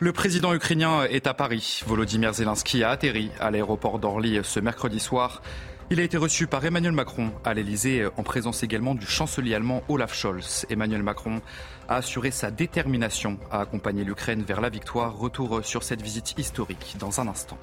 [0.00, 1.84] Le président ukrainien est à Paris.
[1.86, 5.40] Volodymyr Zelensky a atterri à l'aéroport d'Orly ce mercredi soir.
[5.88, 9.84] Il a été reçu par Emmanuel Macron à l'Elysée, en présence également du chancelier allemand
[9.88, 10.66] Olaf Scholz.
[10.68, 11.40] Emmanuel Macron
[11.88, 15.16] a assuré sa détermination à accompagner l'Ukraine vers la victoire.
[15.16, 17.58] Retour sur cette visite historique dans un instant.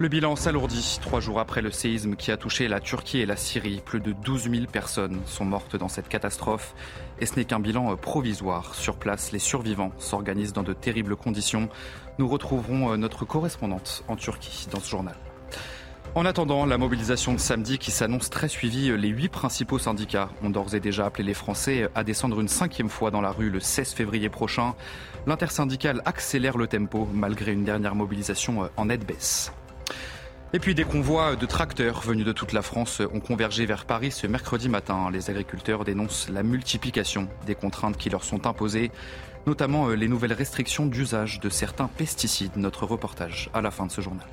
[0.00, 3.36] Le bilan s'alourdit trois jours après le séisme qui a touché la Turquie et la
[3.36, 3.80] Syrie.
[3.84, 6.74] Plus de 12 000 personnes sont mortes dans cette catastrophe.
[7.20, 8.74] Et ce n'est qu'un bilan provisoire.
[8.74, 11.68] Sur place, les survivants s'organisent dans de terribles conditions.
[12.18, 15.14] Nous retrouverons notre correspondante en Turquie dans ce journal.
[16.16, 20.50] En attendant la mobilisation de samedi qui s'annonce très suivie, les huit principaux syndicats ont
[20.50, 23.60] d'ores et déjà appelé les Français à descendre une cinquième fois dans la rue le
[23.60, 24.74] 16 février prochain.
[25.28, 29.52] L'intersyndicale accélère le tempo malgré une dernière mobilisation en nette baisse.
[30.54, 34.12] Et puis des convois de tracteurs venus de toute la France ont convergé vers Paris
[34.12, 35.10] ce mercredi matin.
[35.12, 38.92] Les agriculteurs dénoncent la multiplication des contraintes qui leur sont imposées,
[39.48, 42.56] notamment les nouvelles restrictions d'usage de certains pesticides.
[42.56, 44.28] Notre reportage à la fin de ce journal.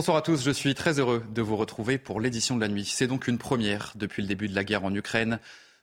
[0.00, 2.86] Bonsoir à tous, je suis très heureux de vous retrouver pour l'édition de la nuit.
[2.86, 5.38] C'est donc une première depuis le début de la guerre en Ukraine.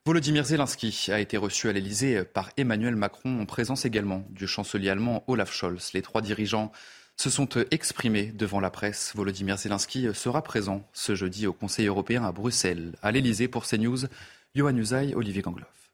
[0.08, 4.90] Volodymyr Zelensky a été reçu à l'Elysée par Emmanuel Macron en présence également du chancelier
[4.90, 5.92] allemand Olaf Scholz.
[5.94, 6.72] Les trois dirigeants
[7.16, 9.14] se sont exprimés devant la presse.
[9.14, 12.96] Volodymyr Zelensky sera présent ce jeudi au Conseil européen à Bruxelles.
[13.04, 14.08] À l'Elysée pour CNews,
[14.56, 15.87] Johan Usaï, Olivier Gangloff.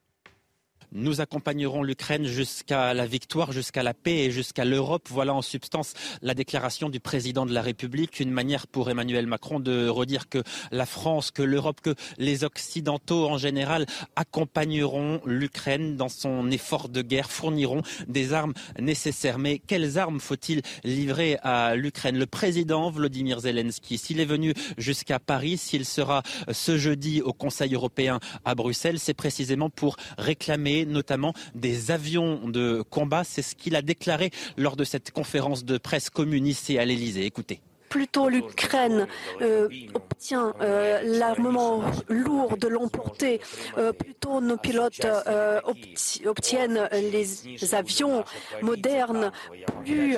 [0.95, 5.07] Nous accompagnerons l'Ukraine jusqu'à la victoire, jusqu'à la paix et jusqu'à l'Europe.
[5.09, 9.59] Voilà en substance la déclaration du président de la République, une manière pour Emmanuel Macron
[9.59, 16.09] de redire que la France, que l'Europe, que les Occidentaux en général accompagneront l'Ukraine dans
[16.09, 19.39] son effort de guerre, fourniront des armes nécessaires.
[19.39, 22.19] Mais quelles armes faut-il livrer à l'Ukraine?
[22.19, 26.21] Le président Vladimir Zelensky, s'il est venu jusqu'à Paris, s'il sera
[26.51, 32.83] ce jeudi au Conseil européen à Bruxelles, c'est précisément pour réclamer notamment des avions de
[32.89, 33.23] combat.
[33.23, 37.25] C'est ce qu'il a déclaré lors de cette conférence de presse communiste à l'Elysée.
[37.25, 37.61] Écoutez
[37.93, 39.05] plutôt l'Ukraine
[39.41, 43.39] euh, obtient euh, l'armement lourd de l'emporter,
[43.77, 45.05] euh, plutôt nos pilotes
[45.63, 48.23] obti obtiennent les avions
[48.63, 49.31] modernes,
[49.83, 50.17] plus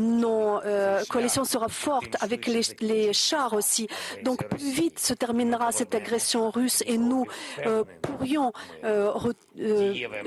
[0.00, 0.60] nos
[1.08, 3.86] coalitions sera forte avec les, chars aussi.
[4.24, 7.24] Donc plus vite se terminera cette agression russe et nous
[8.02, 8.52] pourrions
[8.82, 9.32] re,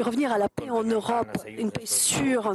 [0.08, 2.54] revenir à la paix en Europe, une paix sûre.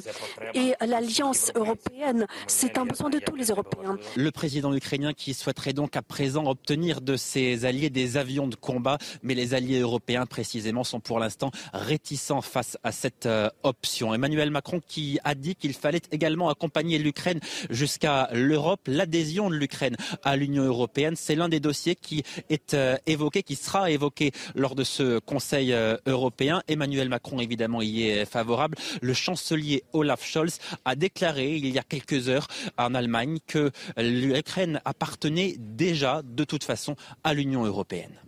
[0.54, 5.72] Et l'alliance européenne, c'est un besoin de tous les Européens le président ukrainien qui souhaiterait
[5.72, 10.26] donc à présent obtenir de ses alliés des avions de combat, mais les alliés européens
[10.26, 14.14] précisément sont pour l'instant réticents face à cette euh, option.
[14.14, 19.96] Emmanuel Macron qui a dit qu'il fallait également accompagner l'Ukraine jusqu'à l'Europe, l'adhésion de l'Ukraine
[20.22, 24.74] à l'Union européenne, c'est l'un des dossiers qui est euh, évoqué, qui sera évoqué lors
[24.74, 26.62] de ce Conseil euh, européen.
[26.68, 28.76] Emmanuel Macron évidemment y est favorable.
[29.00, 32.46] Le chancelier Olaf Scholz a déclaré il y a quelques heures
[32.78, 33.70] en Allemagne que
[34.10, 38.18] l'Ukraine appartenait déjà de toute façon à l'Union européenne.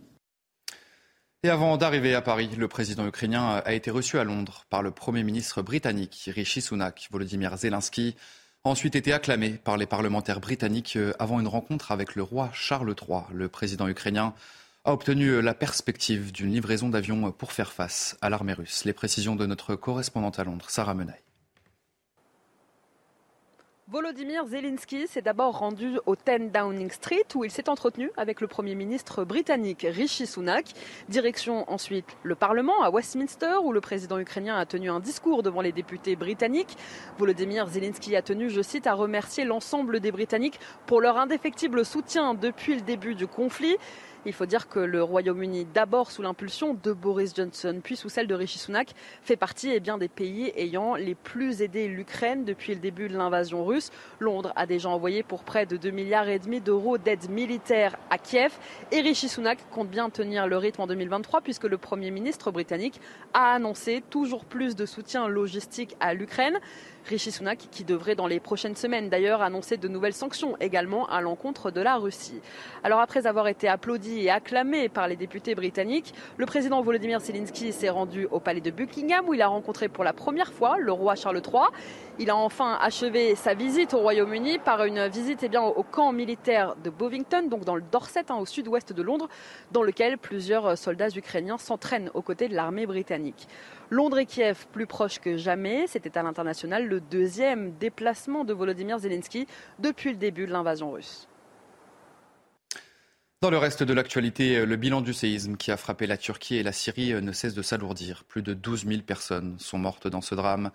[1.43, 4.91] Et avant d'arriver à Paris, le président ukrainien a été reçu à Londres par le
[4.91, 7.07] Premier ministre britannique Rishi Sunak.
[7.11, 8.15] Volodymyr Zelensky
[8.63, 12.95] a ensuite été acclamé par les parlementaires britanniques avant une rencontre avec le roi Charles
[12.99, 13.21] III.
[13.31, 14.33] Le président ukrainien
[14.83, 18.83] a obtenu la perspective d'une livraison d'avions pour faire face à l'armée russe.
[18.85, 21.26] Les précisions de notre correspondante à Londres, Sarah Menaille.
[23.89, 28.47] Volodymyr Zelensky s'est d'abord rendu au 10 Downing Street où il s'est entretenu avec le
[28.47, 30.73] Premier ministre britannique Rishi Sunak.
[31.07, 35.61] Direction ensuite le Parlement à Westminster où le président ukrainien a tenu un discours devant
[35.61, 36.75] les députés britanniques.
[37.17, 42.33] Volodymyr Zelensky a tenu, je cite, à remercier l'ensemble des Britanniques pour leur indéfectible soutien
[42.33, 43.77] depuis le début du conflit.
[44.27, 48.27] Il faut dire que le Royaume-Uni, d'abord sous l'impulsion de Boris Johnson, puis sous celle
[48.27, 52.81] de Rishi Sunak, fait partie eh des pays ayant les plus aidé l'Ukraine depuis le
[52.81, 53.89] début de l'invasion russe.
[54.19, 58.17] Londres a déjà envoyé pour près de 2 milliards et demi d'euros d'aide militaire à
[58.17, 58.51] Kiev
[58.91, 62.99] et Rishi Sunak compte bien tenir le rythme en 2023 puisque le Premier ministre britannique
[63.33, 66.59] a annoncé toujours plus de soutien logistique à l'Ukraine.
[67.07, 71.21] Rishi Sunak qui devrait dans les prochaines semaines d'ailleurs annoncer de nouvelles sanctions également à
[71.21, 72.41] l'encontre de la Russie.
[72.83, 77.71] Alors après avoir été applaudi et acclamé par les députés britanniques, le président Volodymyr Zelensky
[77.71, 80.91] s'est rendu au palais de Buckingham où il a rencontré pour la première fois le
[80.91, 81.63] roi Charles III.
[82.19, 86.11] Il a enfin achevé sa visite au Royaume-Uni par une visite eh bien, au camp
[86.11, 89.29] militaire de Bovington, donc dans le Dorset, hein, au sud-ouest de Londres,
[89.71, 93.47] dans lequel plusieurs soldats ukrainiens s'entraînent aux côtés de l'armée britannique.
[93.89, 98.99] Londres et Kiev plus proches que jamais, c'était à l'international le deuxième déplacement de Volodymyr
[98.99, 99.47] Zelensky
[99.79, 101.27] depuis le début de l'invasion russe.
[103.41, 106.63] Dans le reste de l'actualité, le bilan du séisme qui a frappé la Turquie et
[106.63, 108.23] la Syrie ne cesse de s'alourdir.
[108.23, 110.71] Plus de 12 000 personnes sont mortes dans ce drame.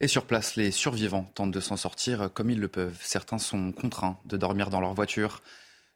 [0.00, 2.98] Et sur place, les survivants tentent de s'en sortir comme ils le peuvent.
[3.02, 5.42] Certains sont contraints de dormir dans leur voiture.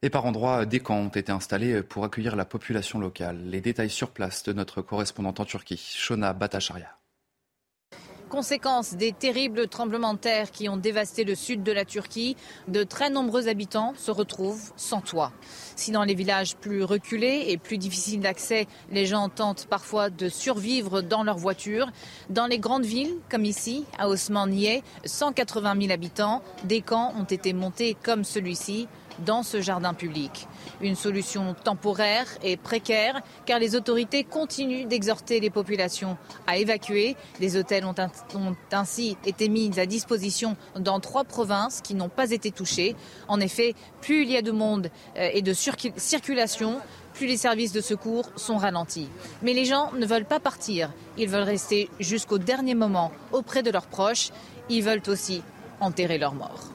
[0.04, 3.38] Et par endroits, des camps ont été installés pour accueillir la population locale.
[3.44, 6.98] Les détails sur place de notre correspondante en Turquie, Shona Batacharia.
[8.28, 12.34] Conséquence des terribles tremblements de terre qui ont dévasté le sud de la Turquie,
[12.66, 15.32] de très nombreux habitants se retrouvent sans toit.
[15.76, 20.28] Si dans les villages plus reculés et plus difficiles d'accès, les gens tentent parfois de
[20.28, 21.92] survivre dans leur voiture,
[22.28, 27.52] dans les grandes villes, comme ici, à Osmaniye, 180 000 habitants, des camps ont été
[27.52, 28.88] montés comme celui-ci
[29.20, 30.46] dans ce jardin public.
[30.80, 36.16] Une solution temporaire et précaire car les autorités continuent d'exhorter les populations
[36.46, 37.16] à évacuer.
[37.40, 37.94] Des hôtels ont,
[38.72, 42.96] ainsi été mis à disposition dans trois provinces qui n'ont pas été touchées.
[43.28, 46.80] En effet, plus il y a de monde euh, et de circulation,
[47.14, 49.08] plus les services de secours sont ralentis.
[49.42, 50.90] Mais les gens ne veulent pas partir.
[51.18, 54.30] Ils veulent rester jusqu'au dernier moment auprès de leurs proches.
[54.68, 55.42] Ils veulent aussi
[55.80, 56.72] enterrer leurs morts.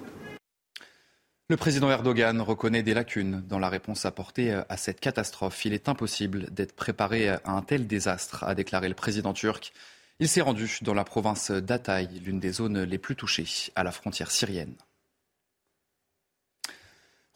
[1.50, 5.64] Le président Erdogan reconnaît des lacunes dans la réponse apportée à cette catastrophe.
[5.64, 9.72] Il est impossible d'être préparé à un tel désastre, a déclaré le président turc.
[10.20, 13.94] Il s'est rendu dans la province d'Atay, l'une des zones les plus touchées à la
[13.94, 14.76] frontière syrienne.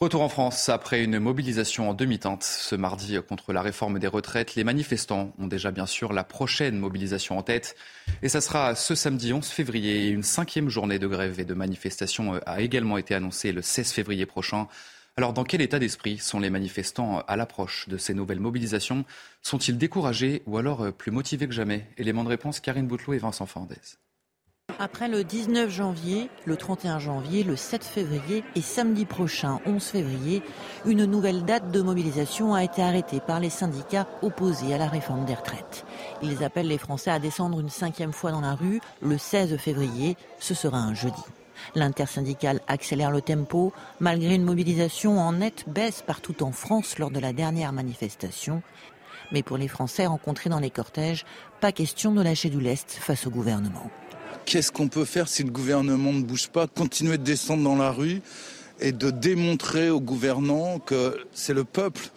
[0.01, 4.55] Retour en France après une mobilisation en demi-teinte ce mardi contre la réforme des retraites.
[4.55, 7.75] Les manifestants ont déjà bien sûr la prochaine mobilisation en tête.
[8.23, 10.09] Et ça sera ce samedi 11 février.
[10.09, 14.25] Une cinquième journée de grève et de manifestation a également été annoncée le 16 février
[14.25, 14.67] prochain.
[15.17, 19.05] Alors dans quel état d'esprit sont les manifestants à l'approche de ces nouvelles mobilisations?
[19.43, 21.87] Sont-ils découragés ou alors plus motivés que jamais?
[21.97, 23.75] Élément de réponse, Karine Boutelot et Vincent Fernandez.
[24.79, 30.41] Après le 19 janvier, le 31 janvier, le 7 février et samedi prochain, 11 février,
[30.85, 35.25] une nouvelle date de mobilisation a été arrêtée par les syndicats opposés à la réforme
[35.25, 35.85] des retraites.
[36.21, 40.17] Ils appellent les Français à descendre une cinquième fois dans la rue le 16 février.
[40.39, 41.23] Ce sera un jeudi.
[41.75, 47.19] L'intersyndicale accélère le tempo malgré une mobilisation en nette baisse partout en France lors de
[47.19, 48.63] la dernière manifestation.
[49.31, 51.25] Mais pour les Français rencontrés dans les cortèges,
[51.61, 53.91] pas question de lâcher du lest face au gouvernement
[54.45, 57.91] qu'est-ce qu'on peut faire si le gouvernement ne bouge pas Continuer de descendre dans la
[57.91, 58.21] rue
[58.79, 62.09] et de démontrer aux gouvernants que c'est le peuple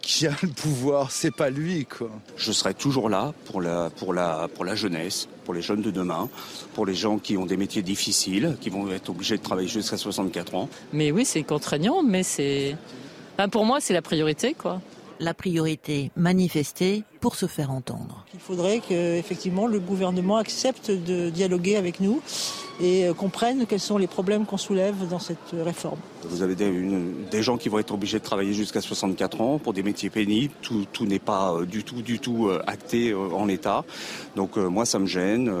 [0.00, 2.10] qui a le pouvoir, c'est pas lui quoi.
[2.36, 5.90] Je serai toujours là pour la pour la pour la jeunesse, pour les jeunes de
[5.90, 6.28] demain,
[6.74, 9.96] pour les gens qui ont des métiers difficiles, qui vont être obligés de travailler jusqu'à
[9.96, 10.68] 64 ans.
[10.92, 12.76] Mais oui, c'est contraignant, mais c'est
[13.50, 14.80] pour moi, c'est la priorité quoi
[15.20, 18.24] la priorité manifester pour se faire entendre.
[18.34, 22.20] Il faudrait que effectivement le gouvernement accepte de dialoguer avec nous
[22.80, 25.98] et euh, comprenne quels sont les problèmes qu'on soulève dans cette réforme.
[26.24, 29.82] Vous avez des, gens qui vont être obligés de travailler jusqu'à 64 ans pour des
[29.82, 30.54] métiers pénibles.
[30.62, 33.84] Tout, n'est pas euh, du tout, du tout euh, acté en l'état.
[34.36, 35.52] Donc moi, ça me gêne.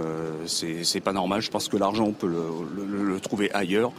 [0.46, 1.42] C'est pas normal.
[1.42, 3.92] Je pense que l'argent, on peut le trouver ailleurs.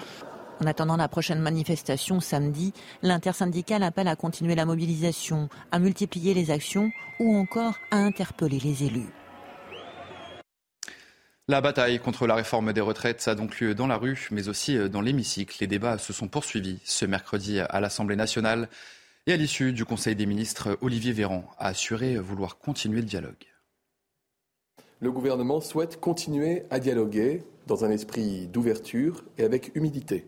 [0.62, 6.51] En attendant la prochaine manifestation samedi, l'intersyndicale appelle à continuer la mobilisation, à multiplier les
[6.51, 9.10] actions ou encore à interpeller les élus.
[11.48, 14.77] La bataille contre la réforme des retraites a donc lieu dans la rue, mais aussi
[14.88, 15.58] dans l'hémicycle.
[15.62, 18.70] Les débats se sont poursuivis ce mercredi à l'Assemblée nationale.
[19.25, 23.48] Et à l'issue du Conseil des ministres, Olivier Véran a assuré vouloir continuer le dialogue.
[25.00, 30.27] Le gouvernement souhaite continuer à dialoguer dans un esprit d'ouverture et avec humilité.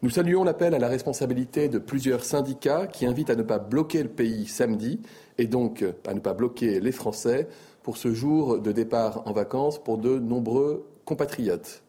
[0.00, 4.04] Nous saluons l'appel à la responsabilité de plusieurs syndicats qui invitent à ne pas bloquer
[4.04, 5.00] le pays samedi
[5.38, 7.48] et donc à ne pas bloquer les Français
[7.82, 11.82] pour ce jour de départ en vacances pour de nombreux compatriotes.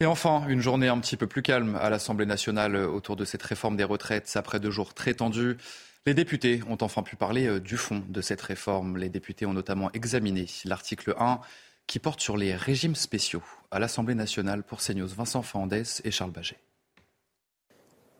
[0.00, 3.42] Et enfin, une journée un petit peu plus calme à l'Assemblée nationale autour de cette
[3.42, 5.58] réforme des retraites après deux jours très tendus.
[6.06, 8.96] Les députés ont enfin pu parler euh, du fond de cette réforme.
[8.96, 11.40] Les députés ont notamment examiné l'article 1
[11.86, 15.08] qui porte sur les régimes spéciaux à l'Assemblée nationale pour CNews.
[15.08, 16.56] Vincent Fandès et Charles Baget.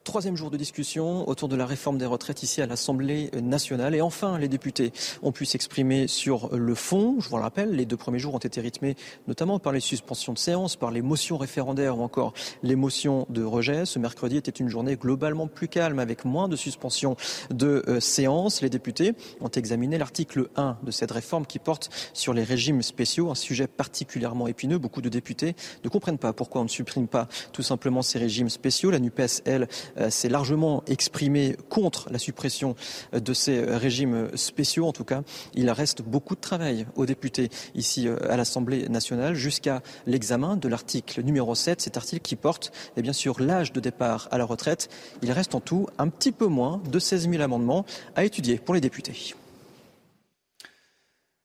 [0.09, 3.95] Troisième jour de discussion autour de la réforme des retraites ici à l'Assemblée nationale.
[3.95, 4.91] Et enfin, les députés
[5.23, 7.17] ont pu s'exprimer sur le fond.
[7.21, 8.97] Je vous le rappelle, les deux premiers jours ont été rythmés
[9.27, 13.45] notamment par les suspensions de séance, par les motions référendaires ou encore les motions de
[13.45, 13.85] rejet.
[13.85, 17.15] Ce mercredi était une journée globalement plus calme avec moins de suspensions
[17.51, 18.63] de euh, séance.
[18.63, 19.13] Les députés
[19.43, 23.67] ont examiné l'article 1 de cette réforme qui porte sur les régimes spéciaux, un sujet
[23.67, 24.79] particulièrement épineux.
[24.79, 28.49] Beaucoup de députés ne comprennent pas pourquoi on ne supprime pas tout simplement ces régimes
[28.49, 28.91] spéciaux.
[28.91, 29.69] La NUPES, elle,
[30.11, 32.77] s'est largement exprimé contre la suppression
[33.13, 34.87] de ces régimes spéciaux.
[34.87, 35.23] En tout cas,
[35.55, 40.69] il reste beaucoup de travail aux députés ici euh, à l'Assemblée nationale jusqu'à l'examen de
[40.69, 44.45] l'article numéro 7, cet article qui porte eh bien sûr l'âge de départ à la
[44.45, 44.89] retraite.
[45.23, 47.85] Il reste en tout un petit peu moins de 16 000 amendements
[48.17, 49.35] à étudier pour les députés.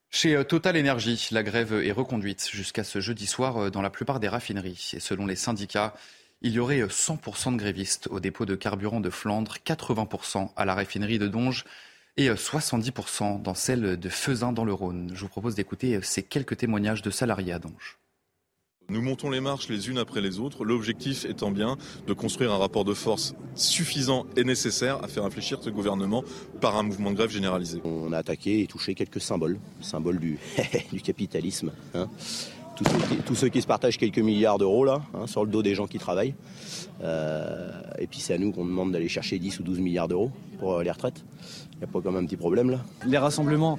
[0.09, 4.19] Chez euh, Total Energy, la grève est reconduite jusqu'à ce jeudi soir dans la plupart
[4.19, 4.91] des raffineries.
[4.93, 5.95] Et selon les syndicats,
[6.43, 10.75] il y aurait 100% de grévistes au dépôt de carburant de Flandre, 80% à la
[10.75, 11.63] raffinerie de Donge
[12.17, 15.11] et 70% dans celle de Fezin dans le Rhône.
[15.13, 17.97] Je vous propose d'écouter ces quelques témoignages de salariés à Donge.
[18.89, 22.57] Nous montons les marches les unes après les autres, l'objectif étant bien de construire un
[22.57, 26.25] rapport de force suffisant et nécessaire à faire réfléchir ce gouvernement
[26.59, 27.79] par un mouvement de grève généralisé.
[27.85, 30.37] On a attaqué et touché quelques symboles, symboles du,
[30.91, 31.71] du capitalisme.
[31.93, 32.09] Hein
[32.75, 35.87] tous ceux, qui, se partagent quelques milliards d'euros là, hein, sur le dos des gens
[35.87, 36.33] qui travaillent.
[37.03, 40.31] Euh, et puis c'est à nous qu'on demande d'aller chercher 10 ou 12 milliards d'euros
[40.59, 41.23] pour euh, les retraites.
[41.73, 43.77] Il n'y a pas quand même un petit problème là Les rassemblements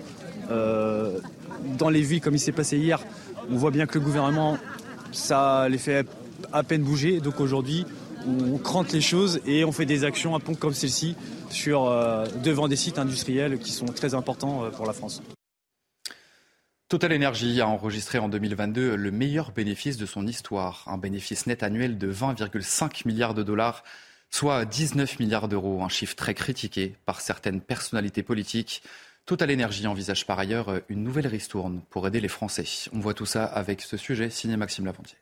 [0.50, 1.18] euh,
[1.78, 3.00] dans les villes comme il s'est passé hier,
[3.50, 4.58] on voit bien que le gouvernement,
[5.12, 6.06] ça les fait
[6.52, 7.20] à peine bouger.
[7.20, 7.86] Donc aujourd'hui,
[8.26, 11.16] on crante les choses et on fait des actions à pont comme celle-ci
[11.50, 11.90] sur
[12.42, 15.22] devant des sites industriels qui sont très importants pour la France.
[16.94, 21.64] Total Energy a enregistré en 2022 le meilleur bénéfice de son histoire, un bénéfice net
[21.64, 23.82] annuel de 20,5 milliards de dollars,
[24.30, 28.84] soit 19 milliards d'euros, un chiffre très critiqué par certaines personnalités politiques.
[29.26, 32.88] Total Energy envisage par ailleurs une nouvelle ristourne pour aider les Français.
[32.92, 35.16] On voit tout ça avec ce sujet signé Maxime Lavandier.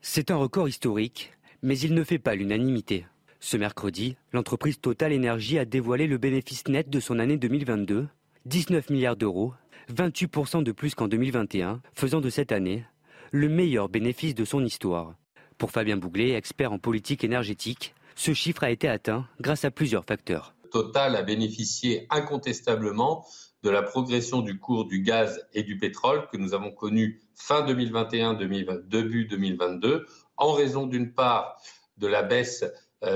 [0.00, 3.04] C'est un record historique, mais il ne fait pas l'unanimité.
[3.40, 8.08] Ce mercredi, l'entreprise Total Energy a dévoilé le bénéfice net de son année 2022,
[8.46, 9.52] 19 milliards d'euros,
[9.92, 12.84] 28% de plus qu'en 2021, faisant de cette année
[13.30, 15.14] le meilleur bénéfice de son histoire.
[15.58, 20.04] Pour Fabien Bouglet, expert en politique énergétique, ce chiffre a été atteint grâce à plusieurs
[20.04, 20.54] facteurs.
[20.70, 23.26] Total a bénéficié incontestablement
[23.62, 27.64] de la progression du cours du gaz et du pétrole que nous avons connu fin
[27.64, 30.06] 2021, début 2022,
[30.36, 31.60] en raison d'une part
[31.98, 32.64] de la baisse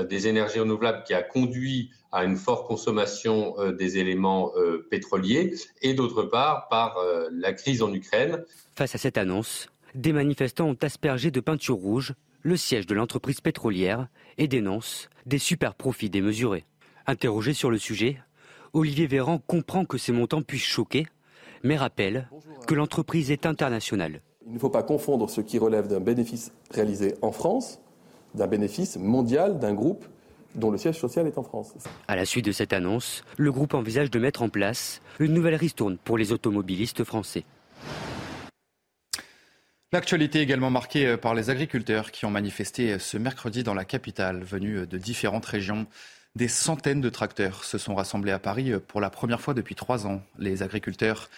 [0.09, 5.53] des énergies renouvelables qui a conduit à une forte consommation euh, des éléments euh, pétroliers
[5.81, 6.97] et d'autre part par
[7.31, 8.43] la crise en Ukraine.
[8.75, 13.41] Face à cette annonce, des manifestants ont aspergé de peinture rouge le siège de l'entreprise
[13.41, 16.65] pétrolière et dénoncent des super profits démesurés.
[17.05, 18.17] Interrogé sur le sujet,
[18.73, 21.07] Olivier Véran comprend que ces montants puissent choquer,
[21.63, 22.29] mais rappelle
[22.67, 24.21] que l'entreprise est internationale.
[24.45, 27.81] Il ne faut pas confondre ce qui relève d'un bénéfice réalisé en France
[28.37, 30.05] d'un bénéfice mondial d'un groupe
[30.55, 31.73] dont le siège social est en France.
[32.07, 35.55] À la suite de cette annonce, le groupe envisage de mettre en place une nouvelle
[35.55, 37.43] ristourne pour les automobilistes français.
[39.93, 44.43] L'actualité est également marquée par les agriculteurs qui ont manifesté ce mercredi dans la capitale,
[44.43, 45.87] venus de différentes régions.
[46.35, 50.05] Des centaines de tracteurs se sont rassemblés à Paris pour la première fois depuis trois
[50.05, 50.21] ans.
[50.37, 51.29] Les agriculteurs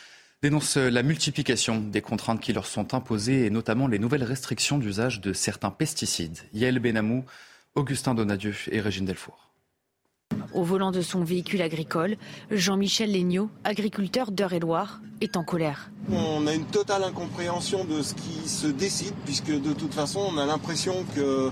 [0.41, 5.19] dénonce la multiplication des contraintes qui leur sont imposées et notamment les nouvelles restrictions d'usage
[5.19, 6.39] de certains pesticides.
[6.53, 7.25] Yael Benamou,
[7.75, 9.49] Augustin Donadieu et Régine Delfour.
[10.53, 12.15] Au volant de son véhicule agricole,
[12.51, 15.91] Jean-Michel Legnaud, agriculteur d'Eure-et-Loire, est en colère.
[16.11, 20.37] On a une totale incompréhension de ce qui se décide, puisque de toute façon, on
[20.37, 21.51] a l'impression que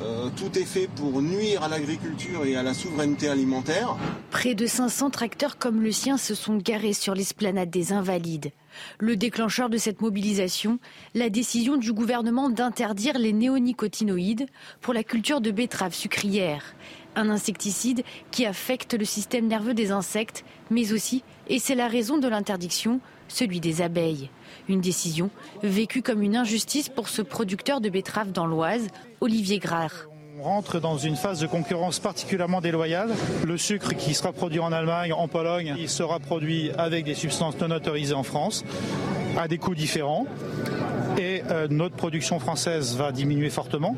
[0.00, 3.96] euh, tout est fait pour nuire à l'agriculture et à la souveraineté alimentaire.
[4.30, 8.52] Près de 500 tracteurs comme le sien se sont garés sur l'esplanade des Invalides.
[8.98, 10.78] Le déclencheur de cette mobilisation,
[11.14, 14.46] la décision du gouvernement d'interdire les néonicotinoïdes
[14.82, 16.74] pour la culture de betteraves sucrières.
[17.14, 22.18] Un insecticide qui affecte le système nerveux des insectes, mais aussi, et c'est la raison
[22.18, 24.30] de l'interdiction, celui des abeilles.
[24.68, 25.30] Une décision
[25.62, 28.88] vécue comme une injustice pour ce producteur de betteraves dans l'Oise,
[29.20, 30.06] Olivier Grard.
[30.38, 33.10] On rentre dans une phase de concurrence particulièrement déloyale.
[33.46, 37.58] Le sucre qui sera produit en Allemagne, en Pologne, il sera produit avec des substances
[37.58, 38.62] non autorisées en France,
[39.38, 40.26] à des coûts différents.
[41.16, 43.96] Et euh, notre production française va diminuer fortement.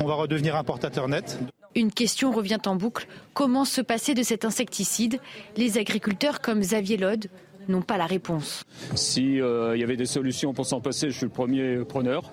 [0.00, 1.40] On va redevenir importateur net.
[1.74, 3.08] Une question revient en boucle.
[3.34, 5.20] Comment se passer de cet insecticide?
[5.56, 7.28] Les agriculteurs comme Xavier Lode
[7.68, 8.64] n'ont pas la réponse.
[8.94, 12.32] S'il euh, y avait des solutions pour s'en passer, je suis le premier preneur.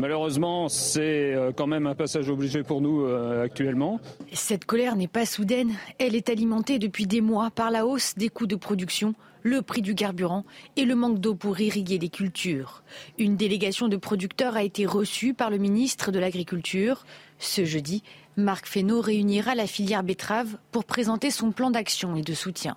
[0.00, 4.00] Malheureusement, c'est euh, quand même un passage obligé pour nous euh, actuellement.
[4.32, 5.72] Cette colère n'est pas soudaine.
[5.98, 9.82] Elle est alimentée depuis des mois par la hausse des coûts de production, le prix
[9.82, 10.44] du carburant
[10.76, 12.82] et le manque d'eau pour irriguer les cultures.
[13.18, 17.04] Une délégation de producteurs a été reçue par le ministre de l'Agriculture.
[17.38, 18.02] Ce jeudi,
[18.36, 22.76] Marc Fesneau réunira la filière betterave pour présenter son plan d'action et de soutien.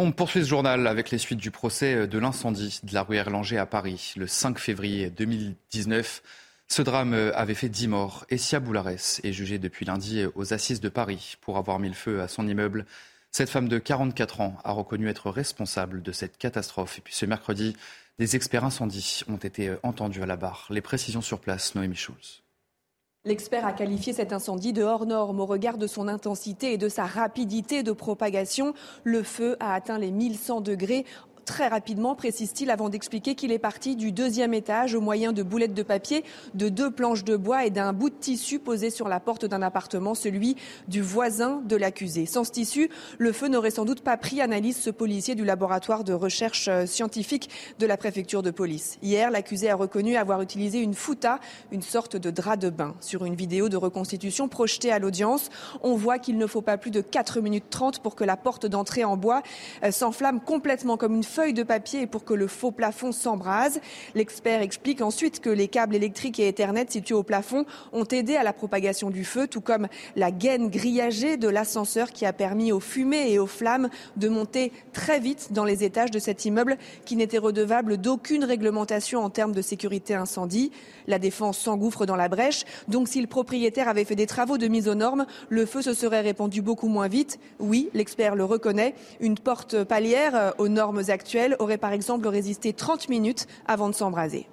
[0.00, 3.58] On poursuit ce journal avec les suites du procès de l'incendie de la rue Erlanger
[3.58, 6.22] à Paris le 5 février 2019.
[6.68, 8.90] Ce drame avait fait 10 morts et Sia Boulares
[9.24, 12.46] est jugée depuis lundi aux assises de Paris pour avoir mis le feu à son
[12.46, 12.86] immeuble.
[13.32, 16.98] Cette femme de 44 ans a reconnu être responsable de cette catastrophe.
[16.98, 17.76] Et puis ce mercredi,
[18.20, 20.68] des experts incendies ont été entendus à la barre.
[20.70, 22.44] Les précisions sur place, Noémie Schulz.
[23.24, 26.88] L'expert a qualifié cet incendie de hors norme au regard de son intensité et de
[26.88, 28.74] sa rapidité de propagation.
[29.02, 31.04] Le feu a atteint les 1100 degrés
[31.48, 35.72] très rapidement, précise-t-il, avant d'expliquer qu'il est parti du deuxième étage au moyen de boulettes
[35.72, 39.18] de papier, de deux planches de bois et d'un bout de tissu posé sur la
[39.18, 40.56] porte d'un appartement, celui
[40.88, 42.26] du voisin de l'accusé.
[42.26, 46.04] Sans ce tissu, le feu n'aurait sans doute pas pris, analyse ce policier du laboratoire
[46.04, 48.98] de recherche euh, scientifique de la préfecture de police.
[49.02, 51.40] Hier, l'accusé a reconnu avoir utilisé une fouta,
[51.72, 52.94] une sorte de drap de bain.
[53.00, 55.48] Sur une vidéo de reconstitution projetée à l'audience,
[55.82, 58.66] on voit qu'il ne faut pas plus de 4 minutes 30 pour que la porte
[58.66, 59.42] d'entrée en bois
[59.82, 63.80] euh, s'enflamme complètement comme une de papier pour que le faux plafond s'embrase.
[64.16, 68.42] L'expert explique ensuite que les câbles électriques et Ethernet situés au plafond ont aidé à
[68.42, 72.80] la propagation du feu, tout comme la gaine grillagée de l'ascenseur qui a permis aux
[72.80, 77.14] fumées et aux flammes de monter très vite dans les étages de cet immeuble qui
[77.14, 80.72] n'était redevable d'aucune réglementation en termes de sécurité incendie.
[81.06, 84.66] La défense s'engouffre dans la brèche, donc si le propriétaire avait fait des travaux de
[84.66, 87.38] mise aux normes, le feu se serait répandu beaucoup moins vite.
[87.60, 91.27] Oui, l'expert le reconnaît, une porte palière euh, aux normes actuelles
[91.58, 94.48] aurait par exemple résisté 30 minutes avant de s'embraser.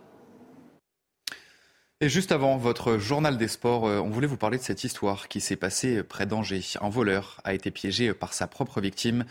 [2.02, 5.30] Et juste avant votre journal des sports, euh, on voulait vous parler de cette histoire
[5.30, 6.62] qui s'est passée près d'Angers.
[6.82, 9.26] Un voleur a été piégé par sa propre victime.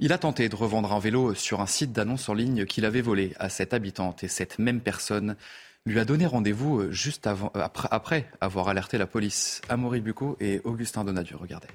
[0.00, 3.02] Il a tenté de revendre un vélo sur un site d'annonce en ligne qu'il avait
[3.02, 5.36] volé à cette habitante et cette même personne
[5.84, 9.60] lui a donné rendez-vous euh, juste avant, euh, après, avoir alerté la police.
[9.68, 11.68] Amaury Bucco et Augustin Donadieu, regardez.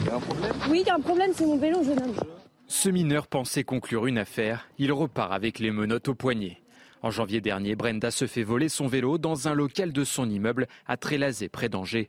[0.00, 2.02] Il y a un problème Oui, il y a un problème, c'est mon vélo, jeune
[2.02, 2.41] homme.
[2.74, 4.66] Ce mineur pensait conclure une affaire.
[4.78, 6.62] Il repart avec les menottes au poignet.
[7.02, 10.66] En janvier dernier, Brenda se fait voler son vélo dans un local de son immeuble
[10.86, 12.08] à Trélazé, près d'Angers.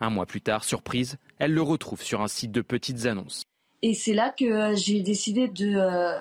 [0.00, 3.44] Un mois plus tard, surprise, elle le retrouve sur un site de petites annonces.
[3.80, 6.18] Et c'est là que euh, j'ai décidé de euh,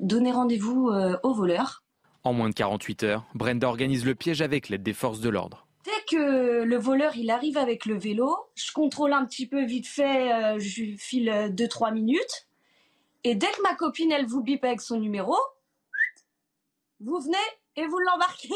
[0.00, 1.84] donner rendez-vous euh, au voleur.
[2.24, 5.68] En moins de 48 heures, Brenda organise le piège avec l'aide des forces de l'ordre.
[5.84, 9.86] Dès que le voleur il arrive avec le vélo, je contrôle un petit peu vite
[9.86, 12.48] fait, je file 2-3 minutes.
[13.24, 15.36] Et dès que ma copine, elle vous bip avec son numéro,
[16.98, 17.36] vous venez
[17.76, 18.48] et vous l'embarquez.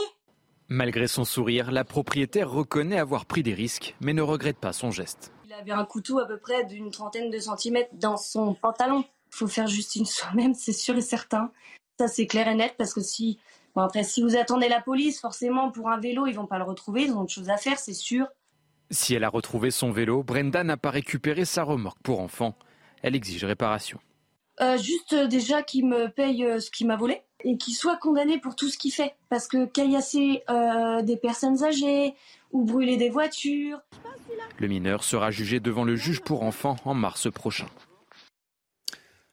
[0.69, 4.91] Malgré son sourire, la propriétaire reconnaît avoir pris des risques, mais ne regrette pas son
[4.91, 5.33] geste.
[5.45, 9.05] Il avait un couteau à peu près d'une trentaine de centimètres dans son pantalon.
[9.33, 11.53] Il faut faire justice soi-même, c'est sûr et certain.
[12.01, 13.39] Ça, c'est clair et net parce que si,
[13.77, 16.65] bon après, si vous attendez la police, forcément, pour un vélo, ils vont pas le
[16.65, 18.27] retrouver, ils ont autre chose à faire, c'est sûr.
[18.91, 22.59] Si elle a retrouvé son vélo, Brenda n'a pas récupéré sa remorque pour enfant.
[23.03, 24.01] Elle exige réparation.
[24.61, 27.99] Euh, juste euh, déjà qu'il me paye euh, ce qu'il m'a volé et qu'il soit
[27.99, 29.15] condamné pour tout ce qu'il fait.
[29.29, 30.43] Parce que caillasser
[31.03, 32.15] des personnes âgées
[32.51, 33.79] ou brûler des voitures.
[34.59, 37.67] Le mineur sera jugé devant le juge pour enfants en mars prochain.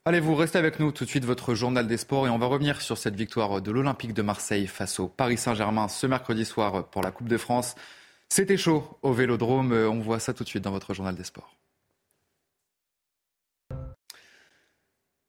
[0.06, 2.48] Allez, vous restez avec nous tout de suite, votre journal des sports, et on va
[2.48, 6.90] revenir sur cette victoire de l'Olympique de Marseille face au Paris Saint-Germain ce mercredi soir
[6.90, 7.76] pour la Coupe de France.
[8.28, 11.56] C'était chaud au Vélodrome, on voit ça tout de suite dans votre journal des sports.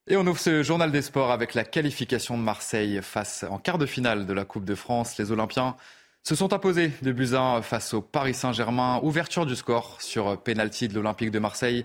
[0.06, 3.78] Et on ouvre ce journal des sports avec la qualification de Marseille face en quart
[3.78, 5.16] de finale de la Coupe de France.
[5.16, 5.76] Les Olympiens
[6.22, 7.30] se sont imposés de buts
[7.62, 9.00] face au Paris Saint-Germain.
[9.02, 11.84] Ouverture du score sur pénalty de l'Olympique de Marseille.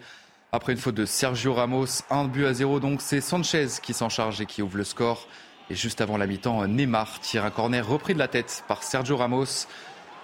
[0.51, 4.09] Après une faute de Sergio Ramos, un but à zéro donc, c'est Sanchez qui s'en
[4.09, 5.25] charge et qui ouvre le score.
[5.69, 9.15] Et juste avant la mi-temps, Neymar tire un corner repris de la tête par Sergio
[9.15, 9.65] Ramos.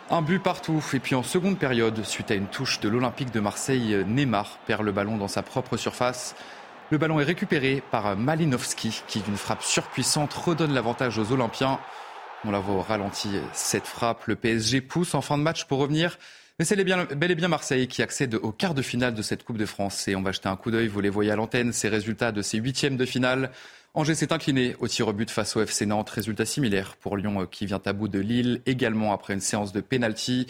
[0.09, 0.83] Un but partout.
[0.93, 4.83] Et puis en seconde période, suite à une touche de l'Olympique de Marseille, Neymar perd
[4.83, 6.35] le ballon dans sa propre surface.
[6.91, 11.79] Le ballon est récupéré par Malinowski qui, d'une frappe surpuissante, redonne l'avantage aux Olympiens.
[12.45, 14.25] On la voit au ralenti, cette frappe.
[14.27, 16.19] Le PSG pousse en fin de match pour revenir.
[16.59, 19.57] Mais c'est bel et bien Marseille qui accède au quart de finale de cette Coupe
[19.57, 20.07] de France.
[20.07, 22.43] Et on va jeter un coup d'œil, vous les voyez à l'antenne, ces résultats de
[22.43, 23.49] ces huitièmes de finale.
[23.95, 26.11] Angers s'est incliné au tir au but face au FC Nantes.
[26.11, 29.81] Résultat similaire pour Lyon qui vient à bout de Lille également après une séance de
[29.81, 30.45] pénalty.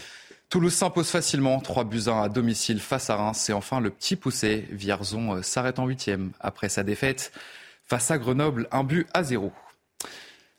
[0.55, 3.49] Toulouse s'impose facilement, 3 buts 1 à domicile face à Reims.
[3.49, 7.33] Et enfin, le petit poussé, Vierzon, euh, s'arrête en huitième après sa défaite
[7.83, 9.51] face à Grenoble, un but à zéro.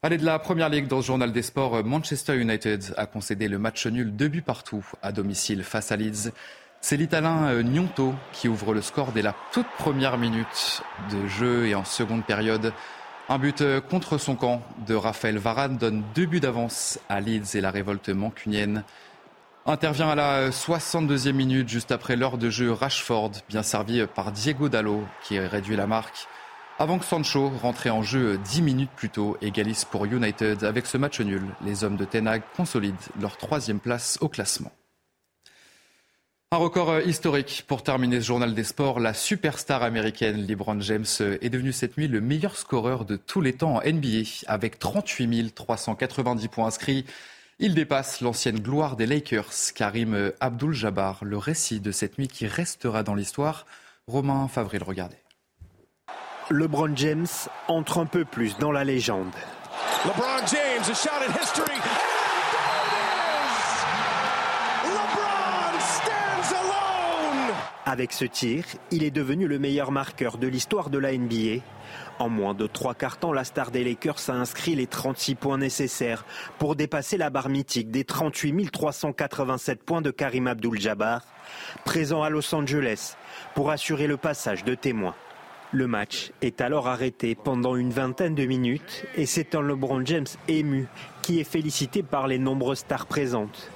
[0.03, 3.59] Allez, de la première ligue dans le journal des sports, Manchester United a concédé le
[3.59, 6.31] match nul deux buts partout à domicile face à Leeds.
[6.83, 11.69] C'est l'Italien euh, Gnonto qui ouvre le score dès la toute première minute de jeu
[11.69, 12.75] et en seconde période.
[13.31, 17.57] Un but euh, contre son camp de Raphaël Varane donne deux buts d'avance à Leeds
[17.57, 18.85] et la révolte mancunienne
[19.67, 24.69] intervient à la 62e minute juste après l'heure de jeu Rashford, bien servi par Diego
[24.69, 26.29] Dallo qui réduit la marque.
[26.79, 30.99] Avant que Sancho, rentré en jeu dix minutes plus tôt, égalise pour United avec ce
[30.99, 34.71] match nul, les hommes de Tenag consolident leur troisième place au classement.
[36.53, 39.01] Un record historique pour terminer ce journal des sports.
[39.01, 43.55] La superstar américaine LeBron James est devenu cette nuit le meilleur scoreur de tous les
[43.55, 47.05] temps en NBA avec 38 390 points inscrits.
[47.59, 51.25] Il dépasse l'ancienne gloire des Lakers, Karim Abdul-Jabbar.
[51.25, 53.65] Le récit de cette nuit qui restera dans l'histoire.
[54.07, 55.17] Romain Favril, regardez.
[56.51, 57.27] LeBron James
[57.67, 59.33] entre un peu plus dans la légende.
[60.05, 61.96] LeBron James, a shot at history.
[67.89, 71.63] Avec ce tir, il est devenu le meilleur marqueur de l'histoire de la NBA.
[72.19, 75.57] En moins de trois quarts temps, la star des Lakers a inscrit les 36 points
[75.57, 76.25] nécessaires
[76.59, 81.23] pour dépasser la barre mythique des 38 387 points de Karim Abdul-Jabbar,
[81.85, 83.15] présent à Los Angeles
[83.55, 85.15] pour assurer le passage de témoins.
[85.71, 90.27] Le match est alors arrêté pendant une vingtaine de minutes et c'est un LeBron James
[90.49, 90.89] ému
[91.23, 93.71] qui est félicité par les nombreuses stars présentes.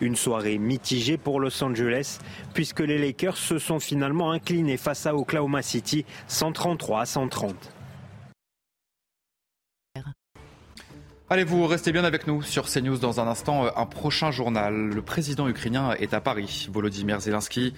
[0.00, 2.18] Une soirée mitigée pour Los Angeles
[2.54, 7.72] puisque les Lakers se sont finalement inclinés face à Oklahoma City 133 à 130.
[11.28, 13.66] Allez, vous restez bien avec nous sur CNews dans un instant.
[13.66, 14.90] Euh, un prochain journal.
[14.90, 16.68] Le président ukrainien est à Paris.
[16.70, 17.74] Volodymyr Zelensky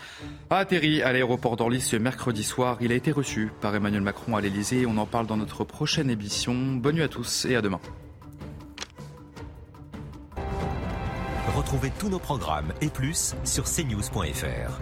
[0.51, 2.77] a atterri à l'aéroport d'Orly ce mercredi soir.
[2.83, 4.85] Il a été reçu par Emmanuel Macron à l'Elysée.
[4.85, 6.53] On en parle dans notre prochaine émission.
[6.55, 7.81] Bonne nuit à tous et à demain.
[11.69, 14.73] Retrouvez tous nos programmes et plus sur cnews.fr.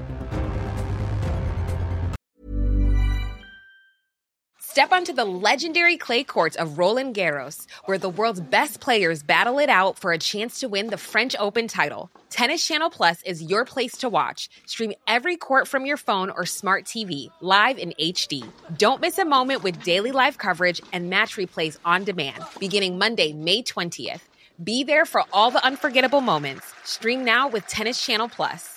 [4.61, 9.59] Step onto the legendary clay courts of Roland Garros, where the world's best players battle
[9.59, 12.09] it out for a chance to win the French Open title.
[12.31, 14.49] Tennis Channel Plus is your place to watch.
[14.67, 18.47] Stream every court from your phone or smart TV, live in HD.
[18.79, 23.33] Don't miss a moment with daily live coverage and match replays on demand, beginning Monday,
[23.33, 24.21] May 20th.
[24.63, 26.73] Be there for all the unforgettable moments.
[26.83, 28.76] Stream now with Tennis Channel Plus.